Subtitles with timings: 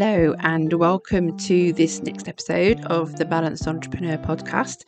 [0.00, 4.84] Hello, and welcome to this next episode of the Balanced Entrepreneur podcast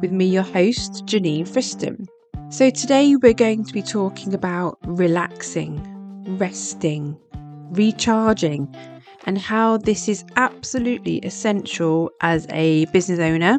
[0.00, 2.06] with me, your host, Janine Friston.
[2.48, 5.82] So, today we're going to be talking about relaxing,
[6.38, 7.14] resting,
[7.72, 8.74] recharging,
[9.26, 13.58] and how this is absolutely essential as a business owner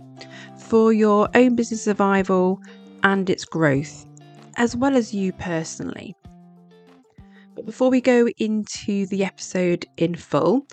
[0.57, 2.59] for your own business survival
[3.03, 4.07] and its growth,
[4.57, 6.15] as well as you personally.
[7.53, 10.65] But before we go into the episode in full,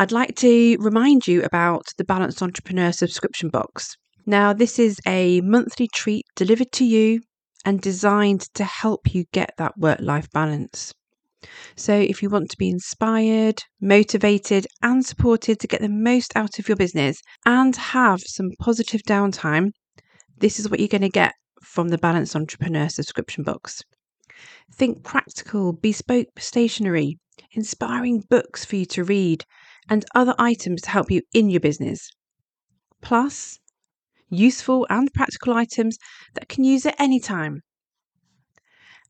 [0.00, 3.96] I'd like to remind you about the Balanced Entrepreneur subscription box.
[4.26, 7.20] Now, this is a monthly treat delivered to you
[7.64, 10.94] and designed to help you get that work life balance.
[11.74, 16.60] So, if you want to be inspired, motivated, and supported to get the most out
[16.60, 19.72] of your business and have some positive downtime,
[20.36, 23.82] this is what you're going to get from the Balanced Entrepreneur subscription box.
[24.72, 27.18] Think practical, bespoke stationery,
[27.50, 29.44] inspiring books for you to read,
[29.88, 32.10] and other items to help you in your business.
[33.00, 33.58] Plus,
[34.28, 35.98] useful and practical items
[36.34, 37.62] that can use at any time.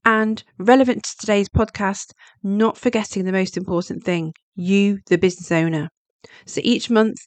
[0.05, 2.13] And relevant to today's podcast,
[2.43, 5.89] not forgetting the most important thing you, the business owner.
[6.47, 7.19] So each month,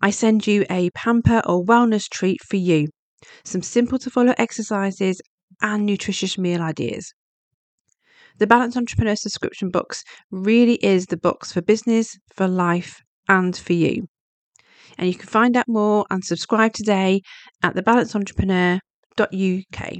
[0.00, 2.88] I send you a pamper or wellness treat for you,
[3.44, 5.20] some simple to follow exercises,
[5.60, 7.14] and nutritious meal ideas.
[8.38, 13.72] The Balanced Entrepreneur subscription box really is the box for business, for life, and for
[13.72, 14.06] you.
[14.96, 17.22] And you can find out more and subscribe today
[17.62, 19.92] at thebalanceentrepreneur.uk.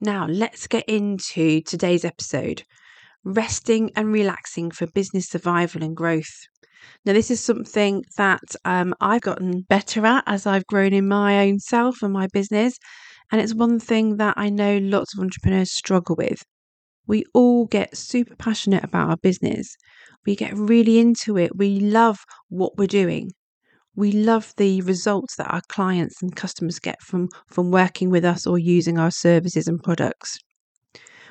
[0.00, 2.64] Now, let's get into today's episode
[3.24, 6.46] resting and relaxing for business survival and growth.
[7.04, 11.46] Now, this is something that um, I've gotten better at as I've grown in my
[11.46, 12.78] own self and my business.
[13.32, 16.44] And it's one thing that I know lots of entrepreneurs struggle with.
[17.06, 19.74] We all get super passionate about our business.
[20.26, 21.56] We get really into it.
[21.56, 22.18] We love
[22.50, 23.30] what we're doing.
[23.96, 28.46] We love the results that our clients and customers get from, from working with us
[28.46, 30.38] or using our services and products.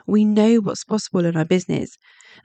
[0.07, 1.91] We know what's possible in our business,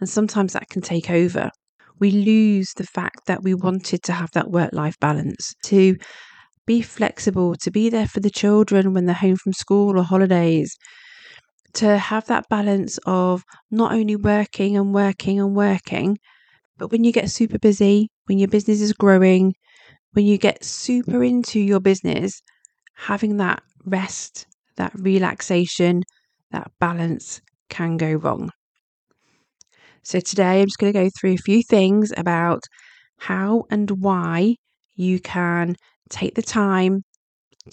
[0.00, 1.50] and sometimes that can take over.
[1.98, 5.96] We lose the fact that we wanted to have that work life balance, to
[6.66, 10.76] be flexible, to be there for the children when they're home from school or holidays,
[11.74, 16.18] to have that balance of not only working and working and working,
[16.78, 19.54] but when you get super busy, when your business is growing,
[20.12, 22.40] when you get super into your business,
[22.94, 26.02] having that rest, that relaxation,
[26.50, 28.50] that balance can go wrong.
[30.02, 32.62] So, today I'm just going to go through a few things about
[33.18, 34.56] how and why
[34.94, 35.76] you can
[36.08, 37.02] take the time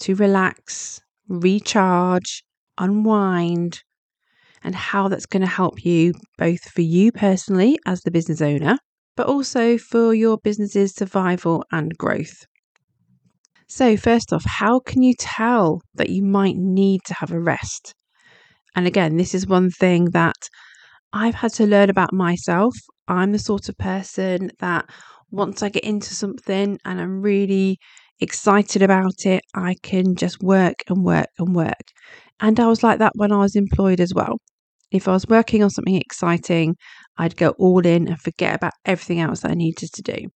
[0.00, 2.44] to relax, recharge,
[2.78, 3.82] unwind,
[4.62, 8.78] and how that's going to help you both for you personally as the business owner,
[9.16, 12.46] but also for your business's survival and growth.
[13.68, 17.94] So, first off, how can you tell that you might need to have a rest?
[18.76, 20.48] And again, this is one thing that
[21.12, 22.74] I've had to learn about myself.
[23.06, 24.86] I'm the sort of person that
[25.30, 27.78] once I get into something and I'm really
[28.20, 31.90] excited about it, I can just work and work and work.
[32.40, 34.38] And I was like that when I was employed as well.
[34.90, 36.76] If I was working on something exciting,
[37.18, 40.28] I'd go all in and forget about everything else that I needed to do.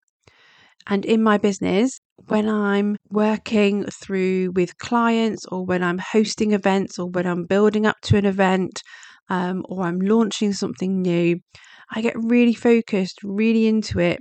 [0.89, 6.99] And in my business, when I'm working through with clients or when I'm hosting events
[6.99, 8.83] or when I'm building up to an event
[9.29, 11.41] um, or I'm launching something new,
[11.91, 14.21] I get really focused, really into it,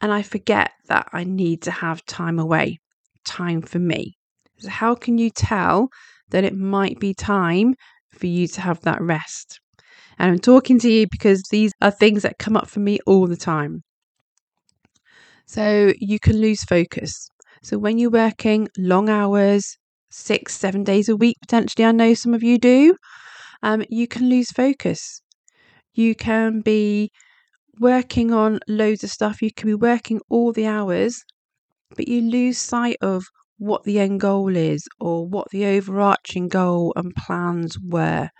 [0.00, 2.78] and I forget that I need to have time away,
[3.28, 4.14] time for me.
[4.58, 5.88] So, how can you tell
[6.30, 7.74] that it might be time
[8.10, 9.60] for you to have that rest?
[10.18, 13.26] And I'm talking to you because these are things that come up for me all
[13.26, 13.82] the time.
[15.46, 17.30] So you can lose focus.
[17.62, 19.78] So when you're working long hours,
[20.10, 22.96] six, seven days a week, potentially, I know some of you do,
[23.62, 25.22] um, you can lose focus.
[25.94, 27.10] You can be
[27.80, 31.22] working on loads of stuff, you can be working all the hours,
[31.96, 33.24] but you lose sight of
[33.58, 38.30] what the end goal is or what the overarching goal and plans were.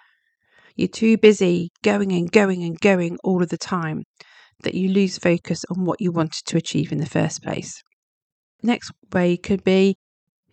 [0.77, 4.05] You're too busy going and going and going all of the time
[4.63, 7.83] that you lose focus on what you wanted to achieve in the first place.
[8.63, 9.97] Next way could be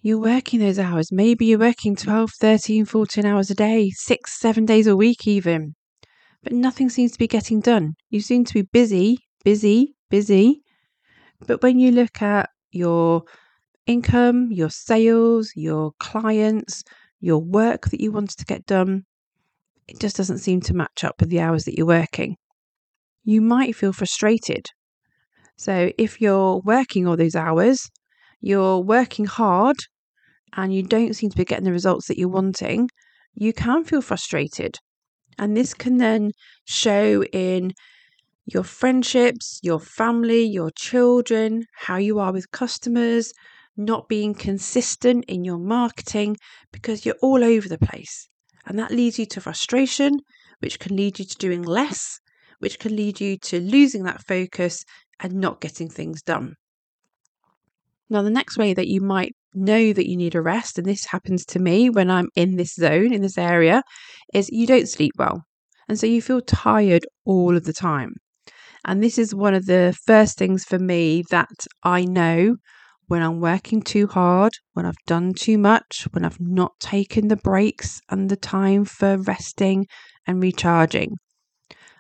[0.02, 1.12] you're working those hours.
[1.12, 5.74] Maybe you're working 12, 13, 14 hours a day, six, seven days a week, even.
[6.44, 7.96] But nothing seems to be getting done.
[8.12, 10.62] You seem to be busy, busy, busy.
[11.48, 13.24] But when you look at your
[13.88, 16.84] income, your sales, your clients,
[17.20, 19.06] your work that you wanted to get done,
[19.88, 22.38] it just doesn't seem to match up with the hours that you're working.
[23.24, 24.68] You might feel frustrated
[25.58, 27.90] So if you're working all those hours,
[28.42, 29.78] you're working hard
[30.56, 32.90] and you don't seem to be getting the results that you're wanting,
[33.34, 34.78] you can feel frustrated.
[35.38, 36.32] And this can then
[36.66, 37.74] show in
[38.46, 43.34] your friendships, your family, your children, how you are with customers,
[43.76, 46.38] not being consistent in your marketing
[46.72, 48.30] because you're all over the place.
[48.66, 50.20] And that leads you to frustration,
[50.60, 52.20] which can lead you to doing less,
[52.60, 54.84] which can lead you to losing that focus
[55.20, 56.56] and not getting things done.
[58.10, 61.06] Now, the next way that you might know that you need a rest, and this
[61.06, 63.82] happens to me when I'm in this zone, in this area,
[64.34, 65.44] is you don't sleep well.
[65.90, 68.14] And so you feel tired all of the time.
[68.88, 72.58] And this is one of the first things for me that I know
[73.08, 77.36] when I'm working too hard, when I've done too much, when I've not taken the
[77.36, 79.88] breaks and the time for resting
[80.28, 81.18] and recharging.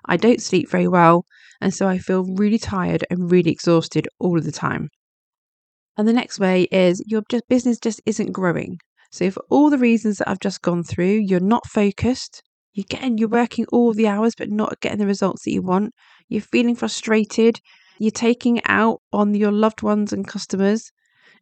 [0.05, 1.25] I don't sleep very well,
[1.59, 4.89] and so I feel really tired and really exhausted all of the time.
[5.97, 8.77] And the next way is your business just isn't growing.
[9.11, 12.43] So for all the reasons that I've just gone through, you're not focused,
[12.73, 15.93] you're getting you're working all the hours but not getting the results that you want,
[16.27, 17.59] you're feeling frustrated,
[17.99, 20.91] you're taking out on your loved ones and customers,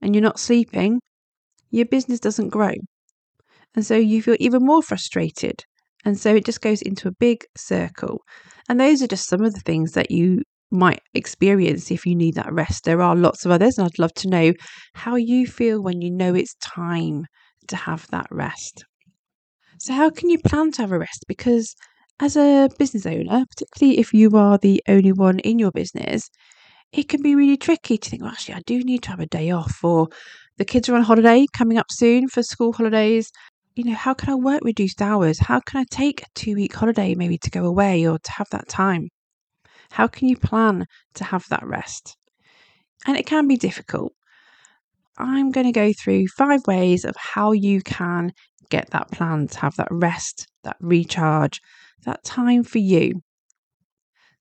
[0.01, 0.99] and you're not sleeping,
[1.71, 2.73] your business doesn't grow.
[3.75, 5.63] And so you feel even more frustrated.
[6.05, 8.21] And so it just goes into a big circle.
[8.69, 12.35] And those are just some of the things that you might experience if you need
[12.35, 12.83] that rest.
[12.83, 14.53] There are lots of others, and I'd love to know
[14.95, 17.25] how you feel when you know it's time
[17.67, 18.83] to have that rest.
[19.79, 21.25] So, how can you plan to have a rest?
[21.27, 21.75] Because
[22.19, 26.29] as a business owner, particularly if you are the only one in your business,
[26.91, 29.25] it can be really tricky to think, well, actually, I do need to have a
[29.25, 30.07] day off, or
[30.57, 33.31] the kids are on holiday coming up soon for school holidays.
[33.75, 35.39] You know, how can I work reduced hours?
[35.39, 38.47] How can I take a two week holiday maybe to go away or to have
[38.51, 39.09] that time?
[39.91, 40.85] How can you plan
[41.15, 42.15] to have that rest?
[43.07, 44.13] And it can be difficult.
[45.17, 48.31] I'm going to go through five ways of how you can
[48.69, 51.59] get that plan to have that rest, that recharge,
[52.03, 53.21] that time for you.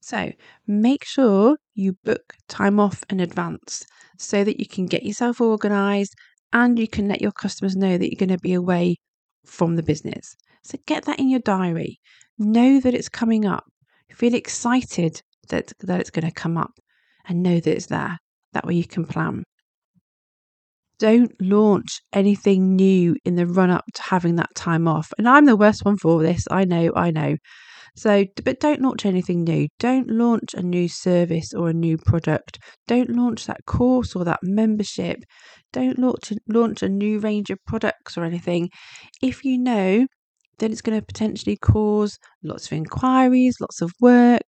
[0.01, 0.33] So
[0.67, 3.85] make sure you book time off in advance
[4.19, 6.15] so that you can get yourself organized
[6.53, 8.97] and you can let your customers know that you're going to be away
[9.45, 10.37] from the business.
[10.65, 12.01] So get that in your diary.
[12.39, 13.65] Know that it's coming up.
[14.11, 16.73] Feel excited that, that it's going to come up
[17.27, 18.19] and know that it's there.
[18.53, 19.45] That way you can plan.
[21.03, 25.13] Don't launch anything new in the run up to having that time off.
[25.19, 26.47] And I'm the worst one for this.
[26.49, 27.39] I know, I know.
[27.97, 29.67] So, but don't launch anything new.
[29.81, 32.61] Don't launch a new service or a new product.
[32.87, 35.19] Don't launch that course or that membership.
[35.73, 38.71] Don't launch launch a new range of products or anything.
[39.21, 40.07] If you know
[40.59, 44.43] then it's going to potentially cause lots of inquiries, lots of work.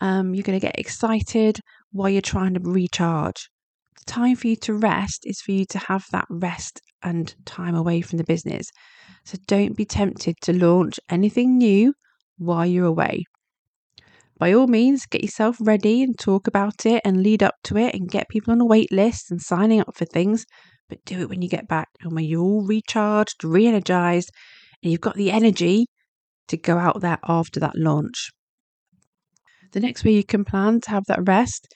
[0.00, 1.60] Um, you're going to get excited
[1.92, 3.48] while you're trying to recharge.
[4.06, 8.00] Time for you to rest is for you to have that rest and time away
[8.00, 8.70] from the business.
[9.24, 11.94] So don't be tempted to launch anything new
[12.38, 13.24] while you're away.
[14.38, 17.94] By all means, get yourself ready and talk about it and lead up to it
[17.94, 20.44] and get people on a wait list and signing up for things,
[20.88, 24.30] but do it when you get back and when you're all recharged, re energized,
[24.82, 25.86] and you've got the energy
[26.48, 28.30] to go out there after that launch.
[29.72, 31.68] The next way you can plan to have that rest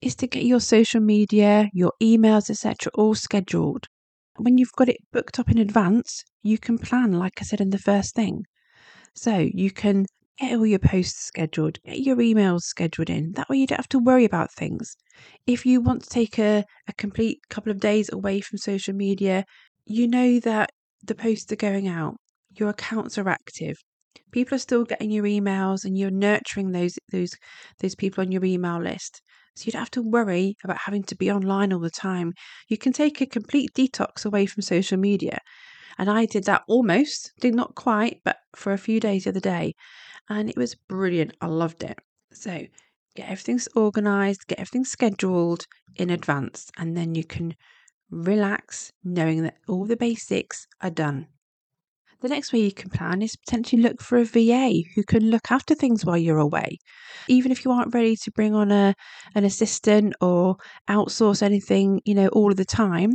[0.00, 3.86] is to get your social media, your emails, etc., all scheduled.
[4.36, 7.70] When you've got it booked up in advance, you can plan, like I said in
[7.70, 8.44] the first thing.
[9.14, 10.06] So you can
[10.38, 13.32] get all your posts scheduled, get your emails scheduled in.
[13.32, 14.96] That way you don't have to worry about things.
[15.46, 19.44] If you want to take a, a complete couple of days away from social media,
[19.84, 20.70] you know that
[21.04, 22.16] the posts are going out,
[22.50, 23.76] your accounts are active.
[24.30, 27.32] People are still getting your emails and you're nurturing those those
[27.80, 29.22] those people on your email list.
[29.58, 32.32] So you don't have to worry about having to be online all the time.
[32.68, 35.40] You can take a complete detox away from social media
[35.98, 39.40] and I did that almost, did not quite, but for a few days the other
[39.40, 39.74] day.
[40.28, 41.36] And it was brilliant.
[41.40, 41.98] I loved it.
[42.32, 42.66] So
[43.16, 47.56] get everything organized, get everything scheduled in advance, and then you can
[48.10, 51.26] relax knowing that all the basics are done.
[52.20, 55.52] The next way you can plan is potentially look for a VA who can look
[55.52, 56.78] after things while you're away.
[57.28, 58.94] Even if you aren't ready to bring on a
[59.36, 60.56] an assistant or
[60.88, 63.12] outsource anything, you know, all of the time,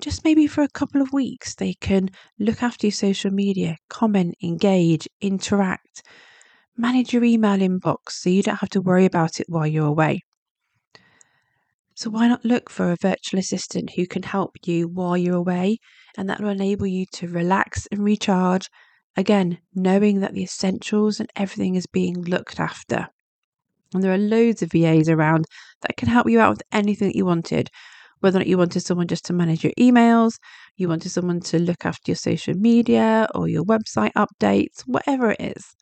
[0.00, 2.08] just maybe for a couple of weeks, they can
[2.38, 6.02] look after your social media, comment, engage, interact,
[6.76, 10.22] manage your email inbox so you don't have to worry about it while you're away.
[11.96, 15.78] So, why not look for a virtual assistant who can help you while you're away
[16.18, 18.68] and that will enable you to relax and recharge?
[19.16, 23.08] Again, knowing that the essentials and everything is being looked after.
[23.94, 25.46] And there are loads of VAs around
[25.80, 27.70] that can help you out with anything that you wanted.
[28.20, 30.34] Whether or not you wanted someone just to manage your emails,
[30.76, 35.40] you wanted someone to look after your social media or your website updates, whatever it
[35.40, 35.74] is.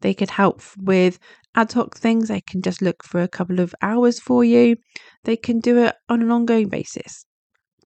[0.00, 1.20] They could help with
[1.54, 2.28] ad hoc things.
[2.28, 4.76] They can just look for a couple of hours for you.
[5.24, 7.24] They can do it on an ongoing basis.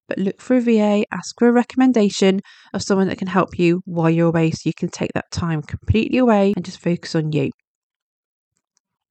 [0.09, 2.41] But look for a VA, ask for a recommendation
[2.73, 5.63] of someone that can help you while you're away so you can take that time
[5.63, 7.51] completely away and just focus on you.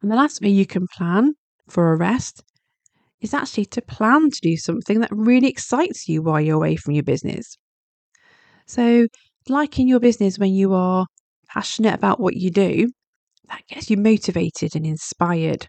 [0.02, 1.34] And the last way you can plan
[1.70, 2.44] for a rest
[3.22, 6.94] is actually to plan to do something that really excites you while you're away from
[6.94, 7.58] your business.
[8.66, 9.08] So,
[9.48, 11.06] like in your business, when you are
[11.48, 12.90] passionate about what you do,
[13.50, 15.68] that gets you motivated and inspired.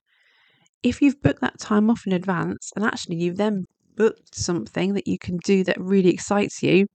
[0.82, 3.64] If you've booked that time off in advance and actually you've then
[3.97, 6.87] booked something that you can do that really excites you,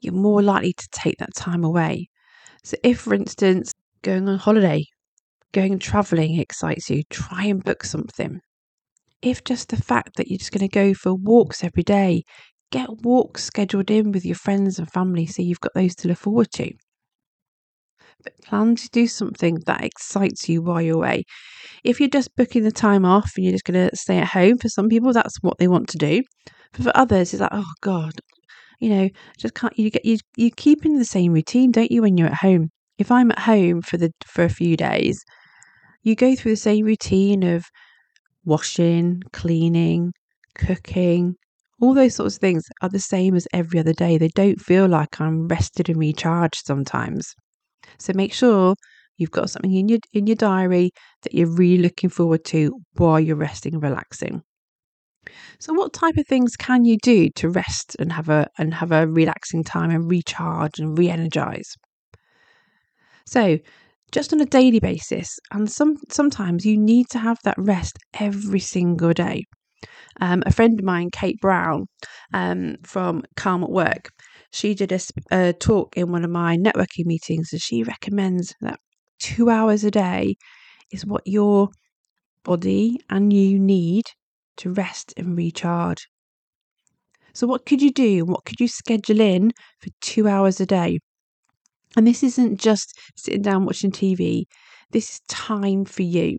[0.00, 2.08] you're more likely to take that time away.
[2.64, 3.72] So, if for instance,
[4.02, 4.84] going on holiday,
[5.52, 8.40] going and traveling excites you, try and book something.
[9.22, 12.22] If just the fact that you're just going to go for walks every day,
[12.70, 16.18] get walks scheduled in with your friends and family so you've got those to look
[16.18, 16.72] forward to.
[18.24, 21.24] But plan to do something that excites you while you're away.
[21.84, 24.58] If you're just booking the time off and you're just going to stay at home,
[24.58, 26.22] for some people that's what they want to do.
[26.72, 28.12] But for others, it's like, oh God,
[28.80, 29.08] you know,
[29.38, 32.28] just can't you get you you keep in the same routine, don't you, when you're
[32.28, 32.70] at home?
[32.98, 35.22] If I'm at home for the for a few days,
[36.02, 37.64] you go through the same routine of
[38.44, 40.12] washing, cleaning,
[40.54, 41.36] cooking,
[41.80, 44.16] all those sorts of things are the same as every other day.
[44.16, 47.34] They don't feel like I'm rested and recharged sometimes.
[47.98, 48.74] So make sure
[49.16, 50.90] you've got something in your in your diary
[51.22, 54.42] that you're really looking forward to while you're resting and relaxing.
[55.58, 58.92] So what type of things can you do to rest and have a and have
[58.92, 61.74] a relaxing time and recharge and re-energize?
[63.26, 63.58] So
[64.12, 68.60] just on a daily basis and some sometimes you need to have that rest every
[68.60, 69.44] single day.
[70.20, 71.86] Um, a friend of mine, Kate Brown,
[72.32, 74.08] um, from Calm at Work,
[74.56, 78.80] she did a, a talk in one of my networking meetings, and she recommends that
[79.18, 80.34] two hours a day
[80.90, 81.68] is what your
[82.42, 84.04] body and you need
[84.56, 86.06] to rest and recharge.
[87.34, 88.24] So, what could you do?
[88.24, 91.00] What could you schedule in for two hours a day?
[91.94, 94.44] And this isn't just sitting down watching TV,
[94.90, 96.38] this is time for you.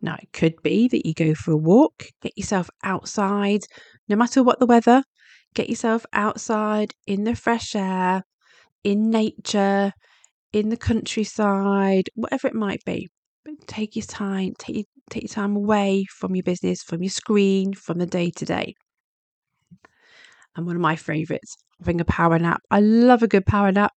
[0.00, 3.62] Now, it could be that you go for a walk, get yourself outside,
[4.08, 5.02] no matter what the weather,
[5.54, 8.24] get yourself outside in the fresh air,
[8.82, 9.92] in nature,
[10.52, 13.08] in the countryside, whatever it might be.
[13.44, 17.74] But take your time, take take your time away from your business, from your screen,
[17.74, 18.74] from the day to day.
[20.56, 22.60] And one of my favourites, having a power nap.
[22.70, 23.92] I love a good power nap.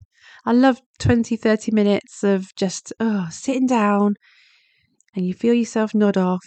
[0.46, 4.16] I love 20, 30 minutes of just oh, sitting down
[5.16, 6.46] and you feel yourself nod off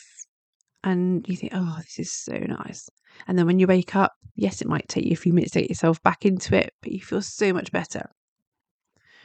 [0.82, 2.88] and you think, oh, this is so nice.
[3.26, 5.60] And then when you wake up, yes, it might take you a few minutes to
[5.60, 8.10] get yourself back into it, but you feel so much better.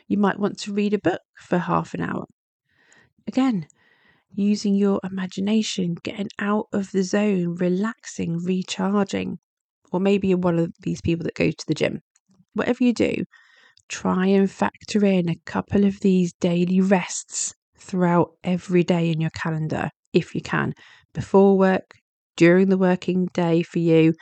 [0.07, 2.25] You might want to read a book for half an hour.
[3.27, 3.67] Again,
[4.33, 9.39] using your imagination, getting out of the zone, relaxing, recharging.
[9.91, 12.01] Or maybe you're one of these people that go to the gym.
[12.53, 13.23] Whatever you do,
[13.87, 19.31] try and factor in a couple of these daily rests throughout every day in your
[19.31, 20.73] calendar if you can,
[21.13, 21.95] before work,
[22.35, 24.13] during the working day for you,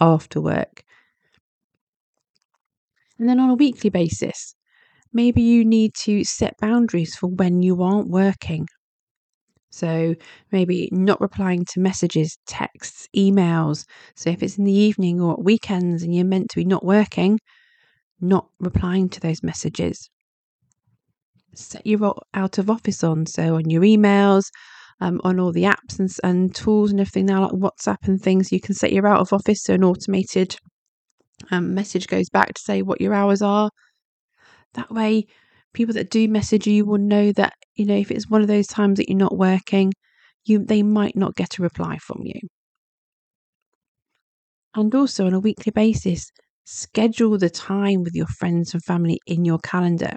[0.00, 0.82] after work.
[3.18, 4.54] And then on a weekly basis,
[5.12, 8.66] maybe you need to set boundaries for when you aren't working.
[9.70, 10.14] So
[10.50, 13.86] maybe not replying to messages, texts, emails.
[14.14, 16.84] So if it's in the evening or at weekends and you're meant to be not
[16.84, 17.40] working,
[18.20, 20.10] not replying to those messages.
[21.54, 24.50] Set your out of office on, so on your emails,
[25.00, 28.52] um, on all the apps and, and tools and everything now, like WhatsApp and things,
[28.52, 30.56] you can set your out of office so an automated
[31.50, 33.70] um, message goes back to say what your hours are.
[34.74, 35.26] That way,
[35.74, 38.66] people that do message you will know that you know if it's one of those
[38.66, 39.92] times that you're not working,
[40.44, 42.40] you they might not get a reply from you.
[44.74, 46.30] And also on a weekly basis,
[46.64, 50.16] Schedule the time with your friends and family in your calendar.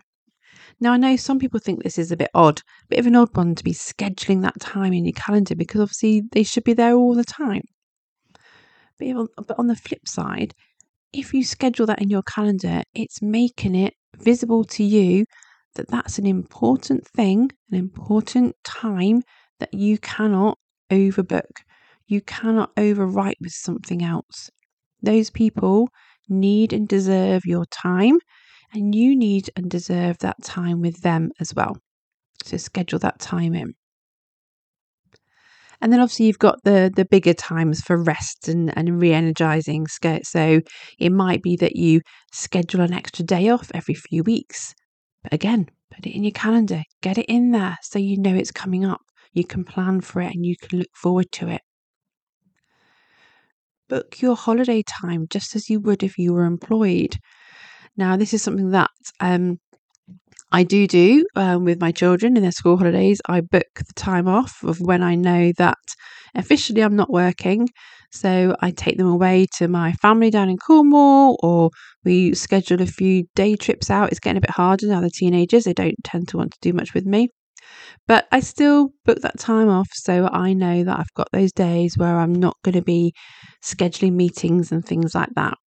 [0.79, 3.15] Now, I know some people think this is a bit odd, a bit of an
[3.15, 6.73] odd one to be scheduling that time in your calendar because obviously they should be
[6.73, 7.61] there all the time.
[8.99, 10.53] But on the flip side,
[11.13, 15.25] if you schedule that in your calendar, it's making it visible to you
[15.75, 19.21] that that's an important thing, an important time
[19.59, 20.57] that you cannot
[20.91, 21.63] overbook.
[22.07, 24.49] You cannot overwrite with something else.
[25.01, 25.89] Those people
[26.29, 28.19] need and deserve your time,
[28.75, 31.77] and you need and deserve that time with them as well.
[32.43, 33.73] So schedule that time in.
[35.81, 39.87] And then obviously you've got the the bigger times for rest and, and re-energizing.
[39.87, 40.61] So
[40.99, 42.01] it might be that you
[42.31, 44.73] schedule an extra day off every few weeks.
[45.23, 48.51] But again, put it in your calendar, get it in there so you know it's
[48.51, 49.01] coming up.
[49.33, 51.61] You can plan for it and you can look forward to it.
[53.89, 57.17] Book your holiday time just as you would if you were employed.
[57.97, 59.59] Now, this is something that um,
[60.51, 63.21] I do do um, with my children in their school holidays.
[63.27, 65.77] I book the time off of when I know that
[66.35, 67.69] officially I'm not working.
[68.11, 71.71] So I take them away to my family down in Cornwall, or
[72.05, 74.11] we schedule a few day trips out.
[74.11, 76.71] It's getting a bit harder now, the teenagers, they don't tend to want to do
[76.71, 77.29] much with me.
[78.07, 81.97] But I still book that time off so I know that I've got those days
[81.97, 83.13] where I'm not going to be
[83.63, 85.57] scheduling meetings and things like that.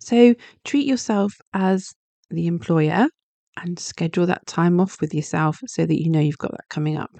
[0.00, 1.94] So treat yourself as
[2.30, 3.08] the employer
[3.56, 6.96] and schedule that time off with yourself so that you know you've got that coming
[6.96, 7.12] up.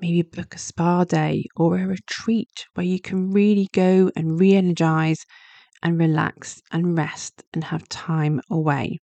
[0.00, 4.54] Maybe book a spa day or a retreat where you can really go and re
[4.54, 5.24] energize
[5.82, 8.98] and relax and rest and have time away.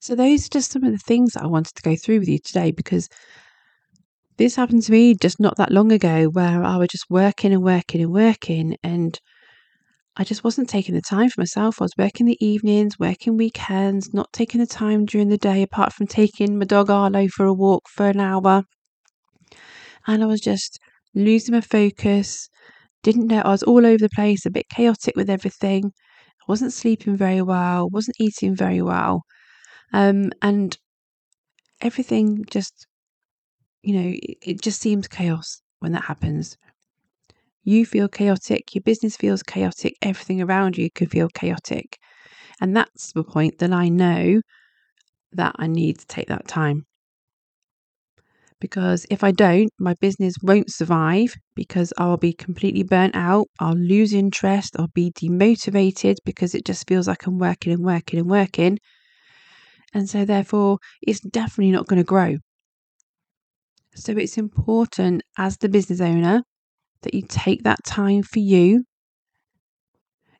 [0.00, 2.28] So, those are just some of the things that I wanted to go through with
[2.28, 3.08] you today because
[4.40, 7.62] this happened to me just not that long ago where I was just working and
[7.62, 9.20] working and working and
[10.16, 11.76] I just wasn't taking the time for myself.
[11.78, 15.92] I was working the evenings, working weekends, not taking the time during the day apart
[15.92, 18.62] from taking my dog Arlo for a walk for an hour.
[20.06, 20.78] And I was just
[21.14, 22.48] losing my focus.
[23.02, 25.92] Didn't know I was all over the place, a bit chaotic with everything.
[26.40, 29.20] I wasn't sleeping very well, wasn't eating very well.
[29.92, 30.78] Um, and
[31.82, 32.86] everything just,
[33.82, 36.56] you know, it, it just seems chaos when that happens.
[37.64, 41.98] You feel chaotic, your business feels chaotic, everything around you could feel chaotic.
[42.60, 44.42] And that's the point that I know
[45.32, 46.86] that I need to take that time.
[48.60, 53.48] Because if I don't, my business won't survive because I'll be completely burnt out.
[53.58, 54.76] I'll lose interest.
[54.78, 58.78] I'll be demotivated because it just feels like I'm working and working and working.
[59.94, 62.38] And so, therefore, it's definitely not going to grow.
[63.94, 66.42] So, it's important as the business owner
[67.02, 68.84] that you take that time for you.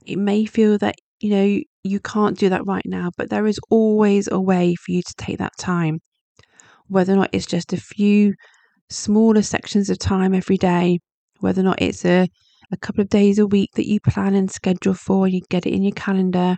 [0.06, 3.60] It may feel that, you know, you can't do that right now, but there is
[3.70, 6.00] always a way for you to take that time.
[6.88, 8.34] Whether or not it's just a few
[8.88, 10.98] smaller sections of time every day,
[11.40, 12.28] whether or not it's a,
[12.72, 15.72] a couple of days a week that you plan and schedule for, you get it
[15.72, 16.56] in your calendar,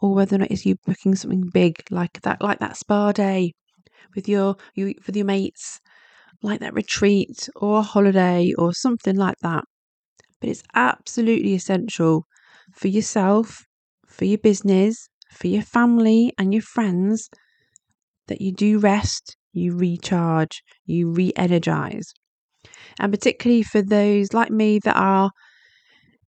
[0.00, 3.52] or whether or not it's you booking something big like that, like that spa day
[4.14, 5.80] with your, your with your mates,
[6.42, 9.64] like that retreat or a holiday or something like that.
[10.40, 12.24] But it's absolutely essential
[12.74, 13.64] for yourself,
[14.06, 17.28] for your business, for your family and your friends
[18.28, 22.12] that you do rest, you recharge, you re energize.
[22.98, 25.30] And particularly for those like me that are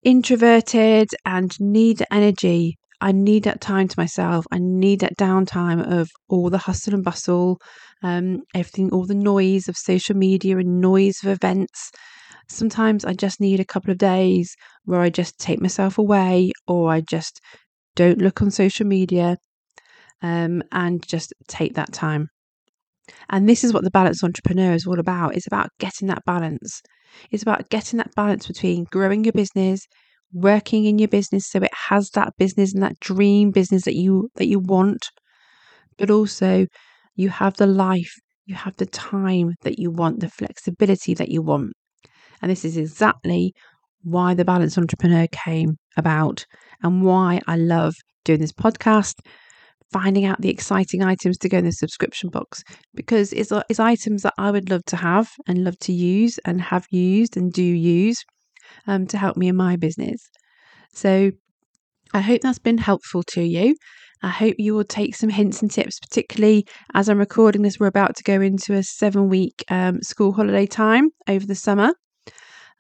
[0.03, 4.47] introverted and need energy I need that time to myself.
[4.53, 7.59] I need that downtime of all the hustle and bustle,
[8.05, 11.91] um, everything, all the noise of social media and noise of events.
[12.49, 16.93] Sometimes I just need a couple of days where I just take myself away or
[16.93, 17.41] I just
[17.97, 19.37] don't look on social media
[20.23, 22.29] um, and just take that time.
[23.31, 25.35] And this is what the balance entrepreneur is all about.
[25.35, 26.81] It's about getting that balance.
[27.33, 29.87] It's about getting that balance between growing your business,
[30.33, 34.31] working in your business so it has that business and that dream business that you
[34.37, 35.11] that you want.
[35.99, 36.67] But also
[37.15, 38.13] you have the life
[38.47, 41.73] you have the time that you want the flexibility that you want.
[42.41, 43.55] And this is exactly
[44.03, 46.45] why the balanced entrepreneur came about
[46.83, 49.15] and why I love doing this podcast
[49.93, 52.63] finding out the exciting items to go in the subscription box.
[52.95, 56.61] Because it's, it's items that I would love to have and love to use and
[56.61, 58.25] have used and do use
[58.87, 60.29] um, to help me in my business.
[60.93, 61.33] So
[62.15, 63.77] I hope that's been helpful to you.
[64.23, 67.81] I hope you will take some hints and tips, particularly as I'm recording this.
[67.81, 71.95] We're about to go into a seven week um, school holiday time over the summer.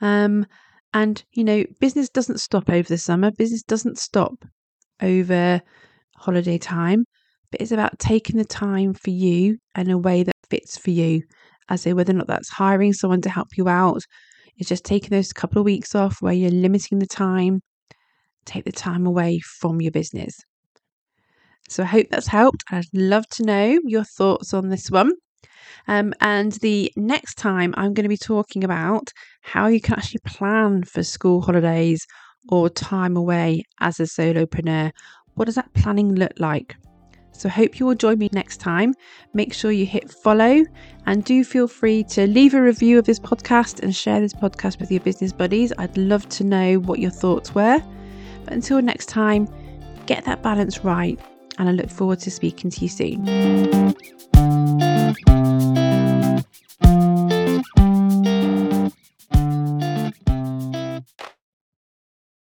[0.00, 0.46] Um,
[0.94, 4.44] and, you know, business doesn't stop over the summer, business doesn't stop
[5.00, 5.61] over
[6.16, 7.05] holiday time,
[7.50, 11.22] but it's about taking the time for you in a way that fits for you.
[11.68, 14.02] I say, whether or not that's hiring someone to help you out,
[14.59, 17.61] is just taking those couple of weeks off where you're limiting the time,
[18.45, 20.37] take the time away from your business.
[21.69, 22.65] So I hope that's helped.
[22.71, 25.12] I'd love to know your thoughts on this one.
[25.88, 29.09] Um, and the next time, I'm going to be talking about
[29.41, 32.07] how you can actually plan for school holidays
[32.49, 34.91] or time away as a solopreneur.
[35.35, 36.77] What does that planning look like?
[37.33, 38.95] So, hope you will join me next time.
[39.35, 40.64] Make sure you hit follow
[41.07, 44.79] and do feel free to leave a review of this podcast and share this podcast
[44.79, 45.73] with your business buddies.
[45.79, 47.83] I'd love to know what your thoughts were.
[48.45, 49.49] But until next time,
[50.07, 51.18] get that balance right,
[51.59, 53.95] and I look forward to speaking to you soon.